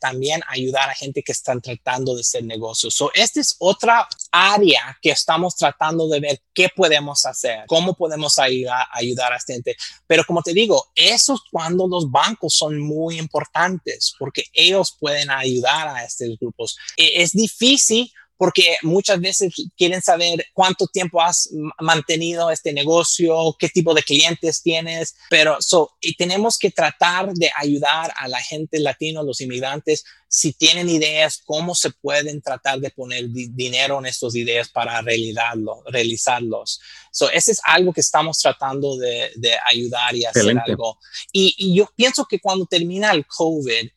[0.00, 2.94] también ayudar a gente que están tratando de hacer negocios.
[2.94, 8.38] So, esta es otra área que estamos tratando de ver qué podemos hacer, cómo podemos
[8.38, 9.76] ayudar, a esta gente.
[10.06, 15.30] Pero como te digo, eso es cuando los bancos son muy importantes porque ellos pueden
[15.30, 16.76] ayudar a estos grupos.
[16.96, 18.10] E, es difícil
[18.42, 24.62] porque muchas veces quieren saber cuánto tiempo has mantenido este negocio, qué tipo de clientes
[24.62, 25.58] tienes, pero
[26.00, 31.40] y tenemos que tratar de ayudar a la gente latino, los inmigrantes, si tienen ideas,
[31.44, 36.80] cómo se pueden tratar de poner dinero en estas ideas para realizarlo, realizarlos.
[37.12, 39.30] So, ese es algo que estamos tratando de,
[39.68, 40.98] ayudar y hacer algo.
[41.30, 43.88] Y, y yo pienso que cuando termina el COVID,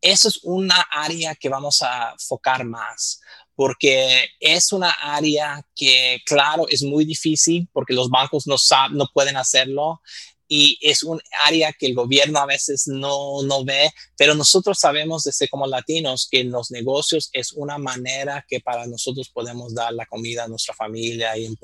[0.00, 3.20] eso es una área que vamos a enfocar más
[3.60, 8.56] porque es una área que, claro, es muy difícil porque los bancos no,
[8.92, 10.00] no pueden hacerlo
[10.48, 15.24] y es un área que el gobierno a veces no, no ve, pero nosotros sabemos
[15.24, 20.06] desde como latinos que los negocios es una manera que para nosotros podemos dar la
[20.06, 21.54] comida a nuestra familia y,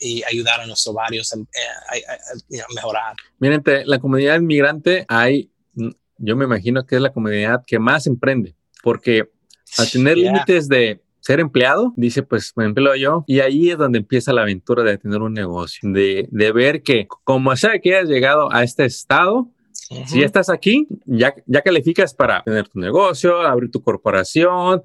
[0.00, 3.16] y, ayudar a nuestros barrios eh, a, mejorar.
[3.38, 5.52] Miren, la comunidad inmigrante hay,
[6.16, 9.28] yo me imagino que es la comunidad que más emprende, porque
[9.78, 13.24] al tener límites de ser empleado, dice, pues me empleo yo.
[13.26, 17.06] Y ahí es donde empieza la aventura de tener un negocio, de, de ver que
[17.24, 19.48] como sea que hayas llegado a este estado,
[20.06, 24.82] si ya estás aquí, ya, ya calificas para tener tu negocio, abrir tu corporación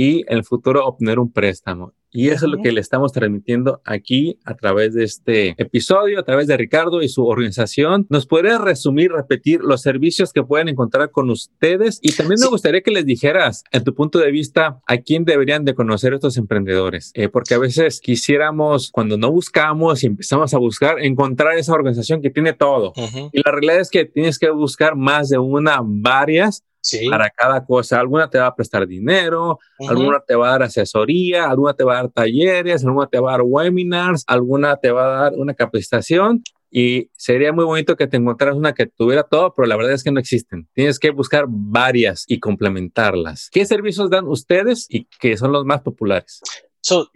[0.00, 1.92] y en el futuro obtener un préstamo.
[2.10, 6.24] Y eso es lo que le estamos transmitiendo aquí a través de este episodio, a
[6.24, 8.06] través de Ricardo y su organización.
[8.08, 12.00] ¿Nos podría resumir, repetir los servicios que pueden encontrar con ustedes?
[12.02, 15.66] Y también me gustaría que les dijeras, en tu punto de vista, a quién deberían
[15.66, 17.12] de conocer estos emprendedores.
[17.14, 22.22] Eh, porque a veces quisiéramos, cuando no buscamos y empezamos a buscar, encontrar esa organización
[22.22, 22.94] que tiene todo.
[23.32, 26.64] Y la realidad es que tienes que buscar más de una, varias
[27.08, 28.00] para cada cosa.
[28.00, 31.94] Alguna te va a prestar dinero, alguna te va a dar asesoría, alguna te va
[31.94, 35.54] a dar talleres, alguna te va a dar webinars, alguna te va a dar una
[35.54, 36.42] capacitación.
[36.72, 40.04] Y sería muy bonito que te encontraras una que tuviera todo, pero la verdad es
[40.04, 40.68] que no existen.
[40.72, 43.48] Tienes que buscar varias y complementarlas.
[43.50, 46.40] ¿Qué servicios dan ustedes y qué son los más populares?
[46.82, 47.08] So,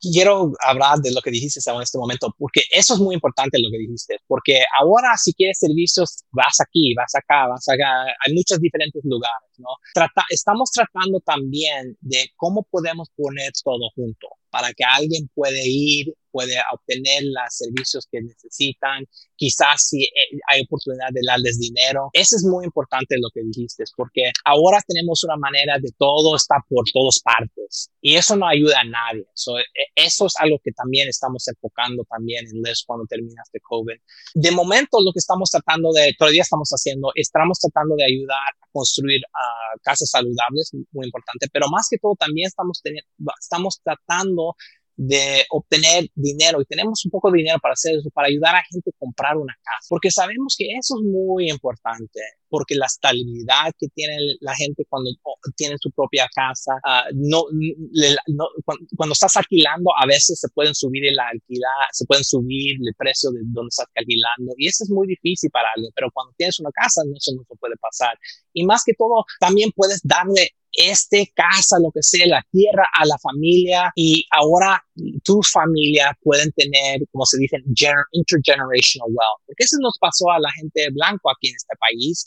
[0.00, 3.70] quiero hablar de lo que dijiste en este momento, porque eso es muy importante lo
[3.70, 8.58] que dijiste, porque ahora si quieres servicios, vas aquí, vas acá, vas acá, hay muchos
[8.58, 9.68] diferentes lugares, ¿no?
[9.94, 16.14] Trata, estamos tratando también de cómo podemos poner todo junto para que alguien puede ir,
[16.36, 22.10] puede obtener los servicios que necesitan, quizás si eh, hay oportunidad de darles dinero.
[22.12, 26.56] Eso es muy importante lo que dijiste, porque ahora tenemos una manera de todo está
[26.68, 29.22] por todas partes y eso no ayuda a nadie.
[29.22, 33.96] E, eso es algo que también estamos enfocando también en Les cuando termina este COVID.
[34.34, 38.66] De momento lo que estamos tratando de, todavía estamos haciendo, estamos tratando de ayudar a
[38.72, 42.82] construir uh, casas saludables, muy importante, pero más que todo también estamos,
[43.40, 44.54] estamos tratando
[44.96, 48.62] de obtener dinero y tenemos un poco de dinero para hacer eso, para ayudar a
[48.64, 53.72] gente a comprar una casa, porque sabemos que eso es muy importante, porque la estabilidad
[53.78, 55.10] que tiene la gente cuando
[55.54, 57.42] tiene su propia casa, ah, no,
[58.64, 63.30] cuando, estás alquilando, a veces se pueden subir el alquiler, se pueden subir el precio
[63.32, 66.70] de donde estás alquilando y eso es muy difícil para alguien, pero cuando tienes una
[66.70, 68.18] casa, eso no se puede pasar.
[68.54, 73.04] Y más que todo, también puedes darle este casa, lo que sea, la tierra a
[73.06, 74.82] la familia y ahora
[75.24, 77.56] tu familia pueden tener, como se dice,
[78.12, 79.42] intergenerational wealth.
[79.46, 82.26] Porque eso nos pasó a la gente blanco aquí en este país.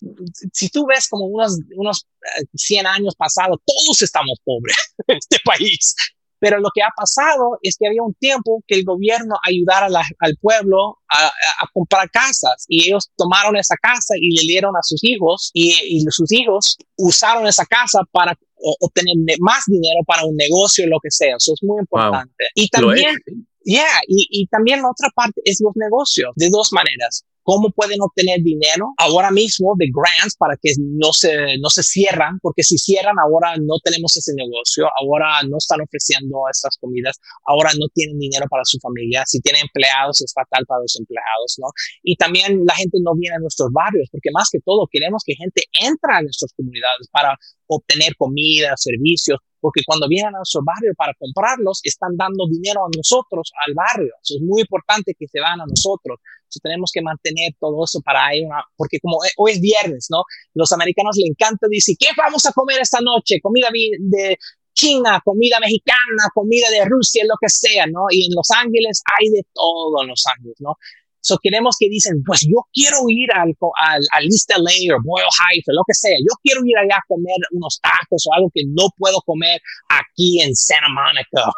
[0.53, 2.07] Si tú ves como unos, unos
[2.53, 4.75] 100 eh, años pasados, todos estamos pobres
[5.07, 5.95] en este país.
[6.39, 9.87] Pero lo que ha pasado es que había un tiempo que el gobierno ayudara
[10.19, 11.31] al pueblo a,
[11.73, 16.01] comprar casas y ellos tomaron esa casa y le dieron a sus hijos y, y
[16.09, 18.37] sus hijos usaron esa casa para
[18.79, 21.35] obtener más dinero para un negocio o lo que sea.
[21.37, 22.45] Eso es muy importante.
[22.55, 23.15] Y también,
[23.63, 27.99] yeah, y, y también la otra parte es los negocios de dos maneras cómo pueden
[27.99, 32.77] obtener dinero ahora mismo de grants para que no se, no se cierran, porque si
[32.77, 38.19] cierran ahora no tenemos ese negocio, ahora no están ofreciendo estas comidas, ahora no tienen
[38.19, 41.69] dinero para su familia, si tienen empleados es fatal para los empleados, ¿no?
[42.03, 45.33] Y también la gente no viene a nuestros barrios, porque más que todo queremos que
[45.33, 47.35] gente entre a nuestras comunidades para
[47.65, 52.89] obtener comida, servicios, porque cuando vienen a nuestro barrio para comprarlos, están dando dinero a
[52.95, 54.13] nosotros, al barrio.
[54.23, 56.19] Eso es muy importante que se van a nosotros.
[56.49, 60.23] Entonces tenemos que mantener todo eso para ahí, una, porque como hoy es viernes, ¿no?
[60.53, 63.39] Los americanos le encanta decir, ¿qué vamos a comer esta noche?
[63.41, 64.37] Comida de
[64.73, 68.05] China, comida mexicana, comida de Rusia, lo que sea, ¿no?
[68.09, 70.75] Y en Los Ángeles hay de todo en Los Ángeles, ¿no?
[71.21, 75.27] So queremos que dicen, pues yo quiero ir al, al, al East LA o Boyle
[75.27, 76.15] Heights o lo que sea.
[76.19, 80.41] Yo quiero ir allá a comer unos tacos o algo que no puedo comer aquí
[80.41, 81.51] en Santa Monica o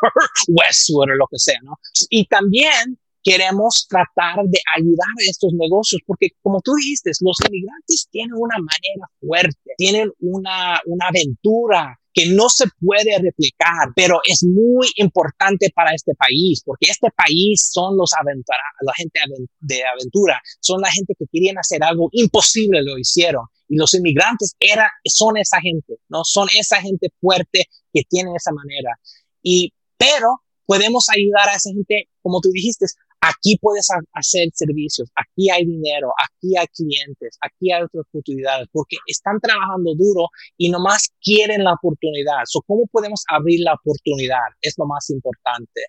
[0.50, 1.78] Westwood o lo que sea, ¿no?
[2.10, 8.08] Y también queremos tratar de ayudar a estos negocios, porque como tú dijiste, los inmigrantes
[8.10, 14.44] tienen una manera fuerte, tienen una, una aventura que no se puede replicar, pero es
[14.44, 19.20] muy importante para este país, porque este país son los aventura, la gente
[19.60, 23.46] de aventura, son la gente que querían hacer algo imposible, lo hicieron.
[23.70, 26.26] Y los inmigrantes era, son esa gente, ¿no?
[26.26, 29.00] Son esa gente fuerte que tiene esa manera.
[29.42, 32.86] Y, pero podemos ayudar a esa gente, como tú dijiste,
[33.22, 38.98] Aquí puedes hacer servicios, aquí hay dinero, aquí hay clientes, aquí hay otras oportunidades, porque
[39.06, 42.42] están trabajando duro y nomás quieren la oportunidad.
[42.46, 44.50] So, ¿Cómo podemos abrir la oportunidad?
[44.62, 45.82] Es lo más importante.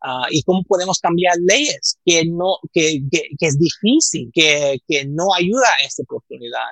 [0.00, 5.34] Ah, y cómo podemos cambiar leyes que no que, que, es difícil que, que no
[5.34, 6.68] ayuda a esta oportunidad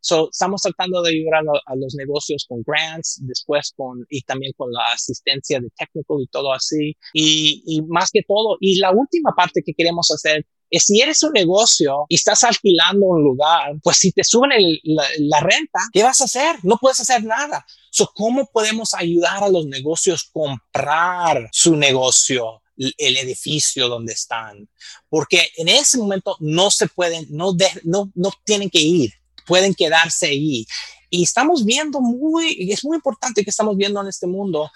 [0.00, 4.72] So, estamos tratando de ayudar a, los negocios con grants, después con, y también con
[4.72, 6.96] la asistencia de técnico y todo así.
[7.12, 11.22] Y, y más que todo, y la última parte que queremos hacer es si eres
[11.22, 14.50] un negocio y estás alquilando un lugar, pues si te suben
[14.84, 16.56] la, renta, ¿qué vas a hacer?
[16.62, 17.64] No puedes hacer nada.
[17.90, 22.62] So, ¿Cómo podemos ayudar a los negocios a comprar su negocio?
[22.96, 24.68] el edificio donde están,
[25.08, 27.52] porque en ese momento no se pueden, no,
[27.82, 29.10] no, no tienen que ir,
[29.48, 30.66] pueden quedarse ahí.
[31.10, 34.70] Y estamos viendo muy, es muy importante que estamos viendo en este mundo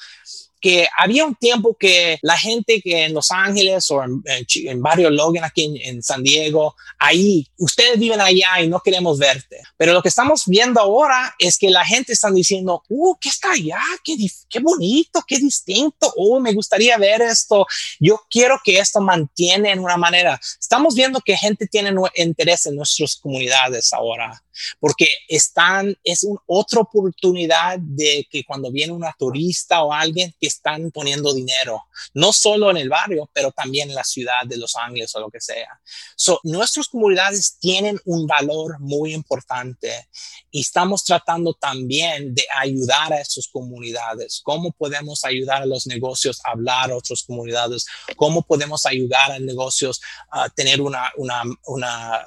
[0.62, 5.10] que había un tiempo que la gente que en Los Ángeles o en, en, Barrio
[5.10, 9.60] Logan, aquí en, San Diego, ahí, ustedes viven allá y no queremos verte.
[9.76, 13.50] Pero lo que estamos viendo ahora es que la gente está diciendo, uh, ¿qué está
[13.50, 13.80] allá?
[14.04, 14.16] Qué,
[14.48, 16.12] qué bonito, qué distinto.
[16.16, 17.66] Uh, me gustaría ver esto.
[17.98, 20.40] Yo quiero que esto mantiene en una manera.
[20.60, 24.40] Estamos viendo que gente tiene interés en nuestras comunidades ahora
[24.80, 30.46] porque están, es una otra oportunidad de que cuando viene una turista o alguien que
[30.46, 31.82] están poniendo dinero,
[32.14, 35.30] no solo en el barrio, pero también en la ciudad de Los Ángeles o lo
[35.30, 35.80] que sea.
[36.16, 40.08] So, nuestras comunidades tienen un valor muy importante
[40.50, 44.40] y estamos tratando también de ayudar a esas comunidades.
[44.42, 47.86] ¿Cómo podemos ayudar a los negocios a hablar a otras comunidades?
[48.16, 50.00] ¿Cómo podemos ayudar a negocios
[50.30, 52.26] a tener una, una, una,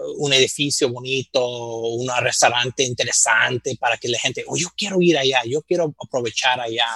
[0.00, 1.61] uh, un edificio bonito?
[1.62, 6.60] Un restaurante interesante para que la gente, oh, yo quiero ir allá, yo quiero aprovechar
[6.60, 6.86] allá.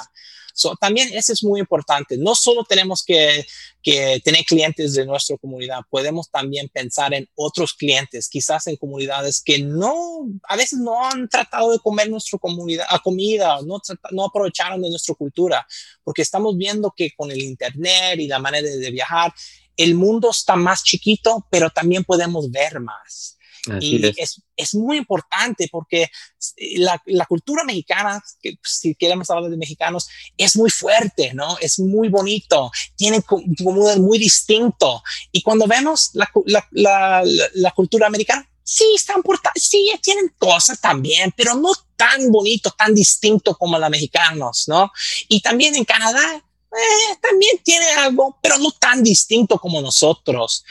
[0.58, 2.16] So, también eso es muy importante.
[2.16, 3.46] No solo tenemos que,
[3.82, 9.42] que, tener clientes de nuestra comunidad, podemos también pensar en otros clientes, quizás en comunidades
[9.42, 14.24] que no, a veces no han tratado de comer nuestra comunidad, a comida, no, no
[14.24, 15.66] aprovecharon de nuestra cultura,
[16.02, 19.34] porque estamos viendo que con el Internet y la manera de viajar,
[19.76, 23.36] el mundo está más chiquito, pero también podemos ver más
[23.80, 24.42] y es.
[24.56, 24.74] es.
[24.74, 26.08] muy importante porque
[26.76, 31.56] la, la cultura mexicana, que si queremos hablar de mexicanos, es muy fuerte, ¿no?
[31.60, 35.02] Es muy bonito, tiene como muy distinto.
[35.32, 36.30] Y cuando vemos la,
[36.72, 37.22] la,
[37.54, 39.22] la cultura americana, sí, están
[39.54, 44.90] sí, tienen cosas también, pero no tan bonito, tan distinto como los mexicanos, ¿no?
[45.28, 50.64] Y también en Canadá, eh, también tiene algo, pero no tan distinto como nosotros.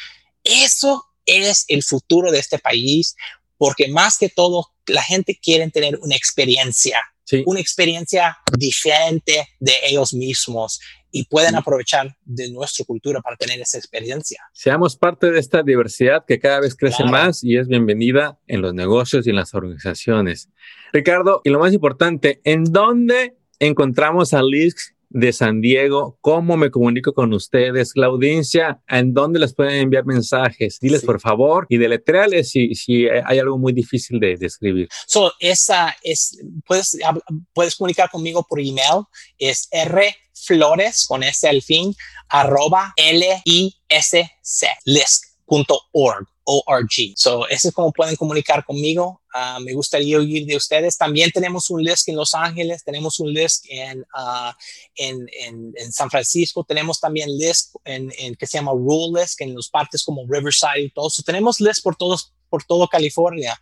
[0.43, 3.15] Eso es el futuro de este país,
[3.57, 6.97] porque más que todo la gente quiere tener una experiencia,
[7.45, 10.80] una experiencia diferente de ellos mismos
[11.11, 14.41] y pueden aprovechar de nuestra cultura para tener esa experiencia.
[14.51, 18.73] Seamos parte de esta diversidad que cada vez crece más y es bienvenida en los
[18.73, 20.49] negocios y en las organizaciones.
[20.91, 26.70] Ricardo, y lo más importante, ¿en dónde encontramos a Liz de San Diego, ¿cómo me
[26.70, 27.93] comunico con ustedes?
[27.95, 30.78] La audiencia, ¿en dónde les pueden enviar mensajes?
[30.82, 34.89] Diles por favor y deletreales si, si hay algo muy difícil de, escribir.
[35.07, 36.97] So, esa es, puedes,
[37.53, 39.03] puedes comunicar conmigo por email,
[39.38, 41.95] es R flores con S al fin,
[42.28, 46.34] arroba L I S C, lisk.org.
[46.46, 47.14] ORG.
[47.16, 49.22] So, ese es como pueden comunicar conmigo.
[49.34, 50.98] Ah, me gustaría oír de ustedes.
[50.98, 54.56] También tenemos un LISC en Los Ángeles, tenemos un LISC en, ah,
[54.96, 59.70] en, en, San Francisco, tenemos también LISC en, que se llama Rule LISC en los
[59.70, 61.08] partes como Riverside y todo.
[61.08, 61.24] eso.
[61.24, 63.60] tenemos LISC por todos por todo California.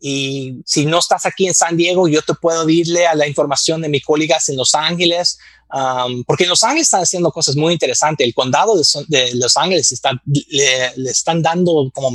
[0.00, 3.80] Y si no estás aquí en San Diego, yo te puedo dirle a la información
[3.80, 5.38] de mis colegas en Los Ángeles,
[5.72, 8.26] um, porque en Los Ángeles están haciendo cosas muy interesantes.
[8.26, 12.10] El condado de, Los Ángeles está, le, están dando como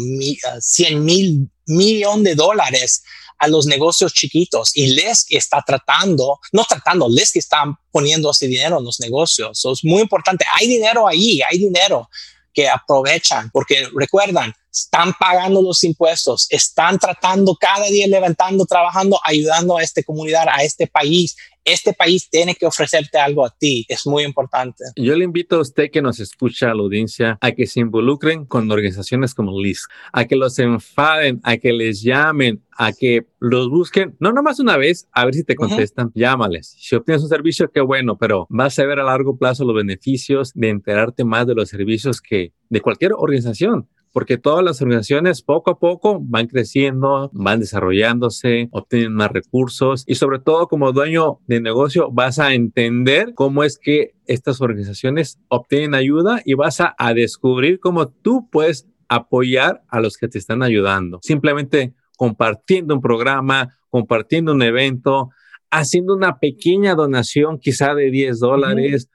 [0.59, 3.03] 100 mil millón de dólares
[3.39, 8.47] a los negocios chiquitos y les está tratando, no tratando, les que están poniendo ese
[8.47, 9.65] dinero en los negocios.
[9.65, 10.45] es muy importante.
[10.59, 12.09] Hay dinero ahí, hay dinero
[12.53, 19.77] que aprovechan, porque recuerdan, están pagando los impuestos, están tratando cada día levantando, trabajando, ayudando
[19.77, 21.35] a esta comunidad, a este país.
[21.65, 24.85] Este país tiene que ofrecerte algo a ti, es muy importante.
[24.95, 28.45] Yo le invito a usted que nos escucha a la audiencia a que se involucren
[28.45, 33.69] con organizaciones como LIS, a que los enfaden, a que les llamen, a que los
[33.69, 36.75] busquen, no nomás una vez, a ver si te contestan, llámales.
[36.79, 40.53] Si obtienes un servicio, qué bueno, pero vas a ver a largo plazo los beneficios
[40.55, 45.71] de enterarte más de los servicios que de cualquier organización porque todas las organizaciones poco
[45.71, 51.61] a poco van creciendo, van desarrollándose, obtienen más recursos y sobre todo como dueño de
[51.61, 57.79] negocio vas a entender cómo es que estas organizaciones obtienen ayuda y vas a, descubrir
[57.79, 61.19] cómo tú puedes apoyar a los que te están ayudando.
[61.23, 65.31] Simplemente compartiendo un programa, compartiendo un evento,
[65.71, 69.09] haciendo una pequeña donación, quizá de 10 dólares,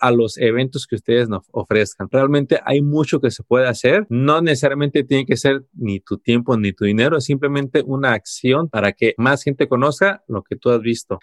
[0.00, 2.08] a los eventos que ustedes nos ofrezcan.
[2.10, 4.06] Realmente hay mucho que se puede hacer.
[4.08, 8.68] No necesariamente tiene que ser ni tu tiempo ni tu dinero, es simplemente una acción
[8.68, 11.18] para que más gente conozca lo que tú has visto.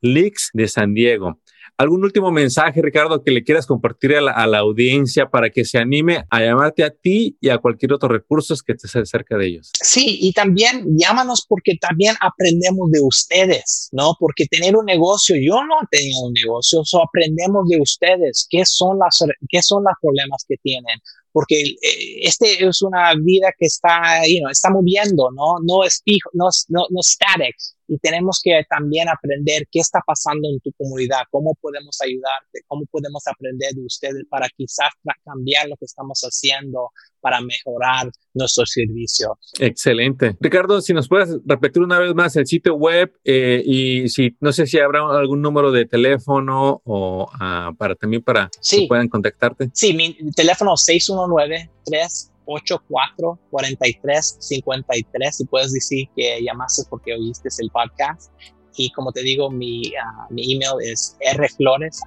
[0.00, 1.40] Leaks de San Diego.
[1.76, 6.24] ¿Algún último mensaje, Ricardo, que le quieras compartir a la, audiencia para que se anime
[6.30, 9.72] a llamarte a ti y a cualquier otro recurso que esté cerca de ellos?
[9.82, 14.14] Sí, y también llámanos porque también aprendemos de ustedes, ¿no?
[14.20, 18.62] Porque tener un negocio, yo no he tenido un negocio, so aprendemos de ustedes qué
[18.64, 19.18] son las,
[19.48, 21.00] qué son los problemas que tienen,
[21.32, 25.56] porque eh, este es una vida que está, you está moviendo, ¿no?
[25.64, 27.56] No es fijo, no, no, no static
[27.86, 32.84] y tenemos que también aprender qué está pasando en tu comunidad, cómo podemos ayudarte, cómo
[32.90, 34.90] podemos aprender de ustedes para quizás
[35.24, 39.30] cambiar lo que estamos haciendo para mejorar nuestros servicios.
[39.58, 40.36] Excelente.
[40.40, 44.52] Ricardo, si nos puedes repetir una vez más el sitio web eh, y si no
[44.52, 49.70] sé si habrá algún número de teléfono o ah, para también para que puedan contactarte.
[49.72, 57.48] Sí, mi teléfono 619 3 84 43 53 y puedes decir que llamaste porque oíste
[57.58, 58.32] el podcast.
[58.76, 62.00] Y como te digo, mi, uh, mi email es rflores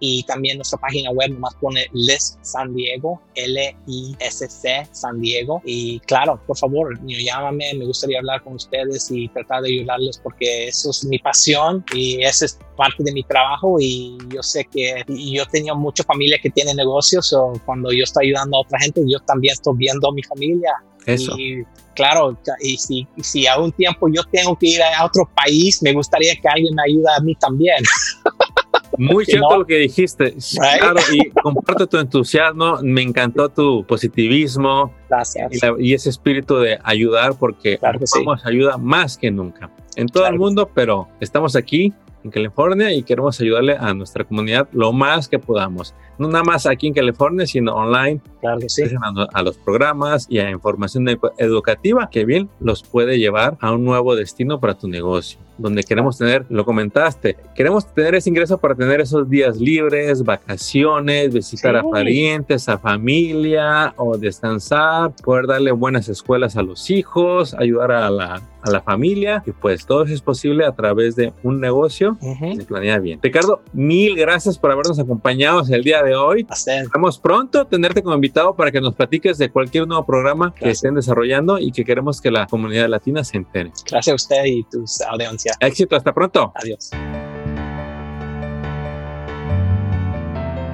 [0.00, 5.62] y también nuestra página web nomás pone List San Diego, L-I-S-C San Diego.
[5.64, 10.68] Y claro, por favor, llámame, me gustaría hablar con ustedes y tratar de ayudarles porque
[10.68, 15.04] eso es mi pasión y esa es parte de mi trabajo y yo sé que
[15.08, 19.02] yo tengo mucha familia que tiene negocios o cuando yo estoy ayudando a otra gente,
[19.06, 20.72] yo también estoy viendo a mi familia.
[21.06, 21.36] Eso.
[21.36, 21.64] Y
[21.94, 25.92] claro, y si, si a un tiempo yo tengo que ir a otro país, me
[25.92, 27.82] gustaría que alguien me ayude a mí también.
[28.98, 30.34] Muy cierto lo que dijiste.
[30.78, 32.78] Claro, y comparto tu entusiasmo.
[32.82, 34.92] Me encantó tu positivismo.
[35.08, 35.60] Gracias.
[35.78, 38.00] Y, ese espíritu de ayudar, porque claro
[38.44, 39.70] ayuda más que nunca.
[39.96, 41.92] En todo el mundo, pero estamos aquí
[42.24, 45.94] en California y queremos ayudarle a nuestra comunidad lo más que podamos.
[46.22, 48.20] No nada más aquí en California, sino online.
[48.40, 48.84] Claro que sí.
[49.32, 54.14] A, los programas y a información educativa que bien los puede llevar a un nuevo
[54.14, 59.00] destino para tu negocio donde queremos tener, lo comentaste, queremos tener ese ingreso para tener
[59.00, 66.56] esos días libres, vacaciones, visitar a parientes, a familia o descansar, poder darle buenas escuelas
[66.56, 70.64] a los hijos, ayudar a la, a la familia y pues todo eso es posible
[70.64, 73.20] a través de un negocio de planear bien.
[73.22, 76.46] Ricardo, mil gracias por habernos acompañado el día de hoy.
[76.50, 80.94] Esperamos pronto tenerte como invitado para que nos platiques de cualquier nuevo programa que estén
[80.94, 83.72] desarrollando y que queremos que la comunidad latina se entere.
[83.90, 85.56] Gracias a usted y tus audiencias.
[85.60, 86.52] Éxito, hasta pronto.
[86.54, 86.90] Adiós.